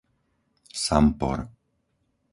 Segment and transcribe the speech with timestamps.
[0.83, 1.39] Sampor